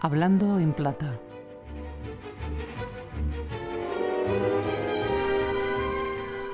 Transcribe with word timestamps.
Hablando 0.00 0.60
en 0.60 0.72
plata. 0.74 1.18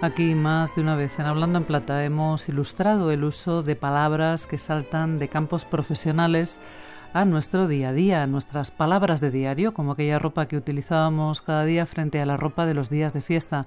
Aquí 0.00 0.34
más 0.34 0.74
de 0.74 0.80
una 0.80 0.96
vez 0.96 1.18
en 1.18 1.26
Hablando 1.26 1.58
en 1.58 1.64
Plata 1.64 2.02
hemos 2.04 2.48
ilustrado 2.48 3.10
el 3.10 3.24
uso 3.24 3.62
de 3.62 3.76
palabras 3.76 4.46
que 4.46 4.56
saltan 4.56 5.18
de 5.18 5.28
campos 5.28 5.66
profesionales 5.66 6.60
a 7.16 7.24
nuestro 7.24 7.66
día 7.66 7.88
a 7.88 7.92
día, 7.94 8.26
nuestras 8.26 8.70
palabras 8.70 9.22
de 9.22 9.30
diario, 9.30 9.72
como 9.72 9.92
aquella 9.92 10.18
ropa 10.18 10.48
que 10.48 10.58
utilizábamos 10.58 11.40
cada 11.40 11.64
día 11.64 11.86
frente 11.86 12.20
a 12.20 12.26
la 12.26 12.36
ropa 12.36 12.66
de 12.66 12.74
los 12.74 12.90
días 12.90 13.14
de 13.14 13.22
fiesta. 13.22 13.66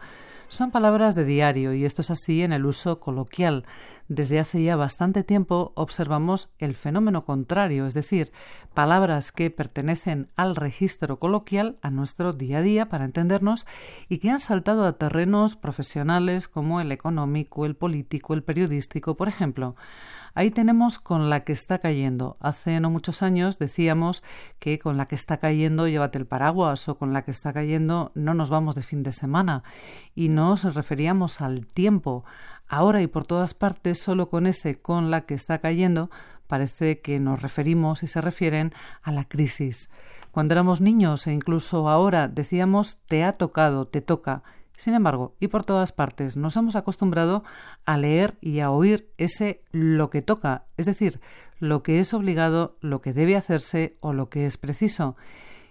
Son 0.49 0.69
palabras 0.69 1.15
de 1.15 1.25
diario 1.25 1.73
y 1.73 1.83
esto 1.83 2.03
es 2.03 2.11
así 2.11 2.43
en 2.43 2.53
el 2.53 2.67
uso 2.67 2.99
coloquial. 2.99 3.65
Desde 4.07 4.39
hace 4.39 4.61
ya 4.61 4.75
bastante 4.75 5.23
tiempo 5.23 5.71
observamos 5.73 6.49
el 6.59 6.75
fenómeno 6.75 7.25
contrario, 7.25 7.87
es 7.87 7.95
decir, 7.95 8.31
palabras 8.75 9.31
que 9.31 9.49
pertenecen 9.49 10.27
al 10.35 10.55
registro 10.55 11.17
coloquial, 11.17 11.79
a 11.81 11.89
nuestro 11.89 12.33
día 12.33 12.59
a 12.59 12.61
día, 12.61 12.87
para 12.87 13.05
entendernos, 13.05 13.65
y 14.09 14.19
que 14.19 14.29
han 14.29 14.39
saltado 14.39 14.85
a 14.85 14.93
terrenos 14.93 15.55
profesionales 15.55 16.47
como 16.47 16.81
el 16.81 16.91
económico, 16.91 17.65
el 17.65 17.75
político, 17.75 18.35
el 18.35 18.43
periodístico, 18.43 19.17
por 19.17 19.27
ejemplo. 19.27 19.75
Ahí 20.33 20.51
tenemos 20.51 20.99
con 20.99 21.29
la 21.29 21.43
que 21.43 21.53
está 21.53 21.79
cayendo. 21.79 22.37
Hace 22.39 22.79
no 22.79 22.89
muchos 22.89 23.23
años 23.23 23.59
decíamos 23.59 24.23
que 24.59 24.79
con 24.79 24.97
la 24.97 25.05
que 25.05 25.15
está 25.15 25.37
cayendo 25.37 25.87
llévate 25.87 26.17
el 26.17 26.25
paraguas 26.25 26.87
o 26.89 26.97
con 26.97 27.13
la 27.13 27.23
que 27.23 27.31
está 27.31 27.53
cayendo 27.53 28.11
no 28.15 28.33
nos 28.33 28.49
vamos 28.49 28.75
de 28.75 28.83
fin 28.83 29.03
de 29.03 29.11
semana 29.11 29.63
y 30.15 30.29
nos 30.29 30.73
referíamos 30.75 31.41
al 31.41 31.65
tiempo. 31.65 32.23
Ahora 32.67 33.01
y 33.01 33.07
por 33.07 33.25
todas 33.25 33.53
partes, 33.53 33.99
solo 33.99 34.29
con 34.29 34.45
ese 34.45 34.79
con 34.79 35.09
la 35.09 35.21
que 35.21 35.33
está 35.33 35.57
cayendo, 35.57 36.11
parece 36.47 36.99
que 37.01 37.19
nos 37.19 37.41
referimos 37.41 38.03
y 38.03 38.07
se 38.07 38.21
refieren 38.21 38.73
a 39.01 39.11
la 39.11 39.25
crisis. 39.25 39.89
Cuando 40.31 40.53
éramos 40.53 40.79
niños 40.79 41.25
e 41.25 41.33
incluso 41.33 41.89
ahora 41.89 42.27
decíamos 42.27 42.99
te 43.07 43.23
ha 43.23 43.33
tocado, 43.33 43.87
te 43.87 44.01
toca 44.01 44.43
sin 44.79 44.93
embargo, 44.93 45.35
y 45.41 45.49
por 45.49 45.65
todas 45.65 45.91
partes, 45.91 46.37
nos 46.37 46.55
hemos 46.55 46.77
acostumbrado 46.77 47.43
a 47.85 47.97
leer 47.97 48.37
y 48.39 48.61
a 48.61 48.71
oír 48.71 49.09
ese 49.17 49.61
lo 49.71 50.09
que 50.09 50.21
toca, 50.21 50.67
es 50.77 50.85
decir, 50.85 51.19
lo 51.59 51.83
que 51.83 51.99
es 51.99 52.13
obligado, 52.13 52.77
lo 52.79 53.01
que 53.01 53.11
debe 53.11 53.35
hacerse 53.35 53.97
o 53.99 54.13
lo 54.13 54.29
que 54.29 54.45
es 54.45 54.55
preciso. 54.55 55.17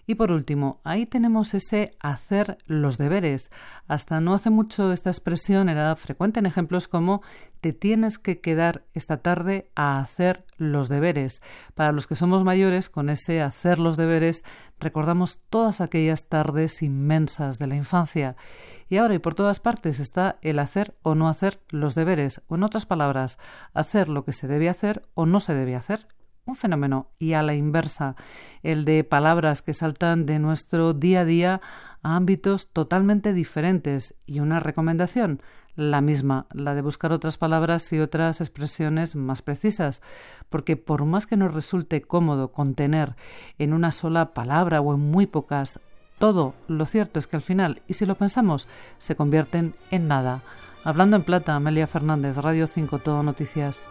Y 0.08 0.14
por 0.14 0.32
último, 0.32 0.80
ahí 0.84 1.04
tenemos 1.04 1.52
ese 1.52 1.94
hacer 2.00 2.56
los 2.64 2.96
deberes. 2.96 3.50
Hasta 3.88 4.20
no 4.20 4.32
hace 4.32 4.48
mucho 4.48 4.90
esta 4.90 5.10
expresión 5.10 5.68
era 5.68 5.94
frecuente 5.96 6.40
en 6.40 6.46
ejemplos 6.46 6.88
como 6.88 7.20
te 7.60 7.74
tienes 7.74 8.18
que 8.18 8.40
quedar 8.40 8.86
esta 8.94 9.18
tarde 9.18 9.70
a 9.74 10.00
hacer 10.00 10.46
los 10.56 10.88
deberes. 10.88 11.42
Para 11.74 11.92
los 11.92 12.06
que 12.06 12.16
somos 12.16 12.42
mayores, 12.42 12.88
con 12.88 13.10
ese 13.10 13.42
hacer 13.42 13.78
los 13.78 13.98
deberes 13.98 14.44
recordamos 14.80 15.40
todas 15.50 15.82
aquellas 15.82 16.26
tardes 16.30 16.80
inmensas 16.80 17.58
de 17.58 17.66
la 17.66 17.76
infancia. 17.76 18.34
Y 18.88 18.96
ahora 18.96 19.12
y 19.12 19.18
por 19.18 19.34
todas 19.34 19.60
partes 19.60 20.00
está 20.00 20.38
el 20.40 20.58
hacer 20.58 20.94
o 21.02 21.16
no 21.16 21.28
hacer 21.28 21.60
los 21.68 21.94
deberes, 21.94 22.42
o 22.48 22.54
en 22.54 22.62
otras 22.62 22.86
palabras, 22.86 23.38
hacer 23.74 24.08
lo 24.08 24.24
que 24.24 24.32
se 24.32 24.48
debe 24.48 24.70
hacer 24.70 25.02
o 25.12 25.26
no 25.26 25.38
se 25.40 25.52
debe 25.52 25.76
hacer 25.76 26.06
un 26.48 26.56
fenómeno 26.56 27.08
y 27.18 27.34
a 27.34 27.42
la 27.42 27.54
inversa, 27.54 28.16
el 28.62 28.84
de 28.84 29.04
palabras 29.04 29.62
que 29.62 29.74
saltan 29.74 30.26
de 30.26 30.38
nuestro 30.38 30.94
día 30.94 31.20
a 31.20 31.24
día 31.24 31.60
a 32.02 32.16
ámbitos 32.16 32.68
totalmente 32.68 33.32
diferentes 33.32 34.16
y 34.26 34.40
una 34.40 34.60
recomendación, 34.60 35.42
la 35.76 36.00
misma, 36.00 36.46
la 36.52 36.74
de 36.74 36.82
buscar 36.82 37.12
otras 37.12 37.38
palabras 37.38 37.92
y 37.92 38.00
otras 38.00 38.40
expresiones 38.40 39.14
más 39.14 39.42
precisas, 39.42 40.02
porque 40.48 40.76
por 40.76 41.04
más 41.04 41.26
que 41.26 41.36
nos 41.36 41.54
resulte 41.54 42.02
cómodo 42.02 42.50
contener 42.50 43.14
en 43.58 43.72
una 43.72 43.92
sola 43.92 44.32
palabra 44.32 44.80
o 44.80 44.94
en 44.94 45.00
muy 45.00 45.26
pocas 45.26 45.80
todo, 46.18 46.54
lo 46.66 46.84
cierto 46.86 47.20
es 47.20 47.28
que 47.28 47.36
al 47.36 47.42
final, 47.42 47.82
y 47.86 47.94
si 47.94 48.06
lo 48.06 48.16
pensamos, 48.16 48.66
se 48.98 49.14
convierten 49.14 49.74
en 49.90 50.08
nada. 50.08 50.42
Hablando 50.82 51.16
en 51.16 51.22
plata, 51.22 51.54
Amelia 51.54 51.86
Fernández, 51.86 52.36
Radio 52.36 52.66
5, 52.66 52.98
Todo 52.98 53.22
Noticias. 53.22 53.88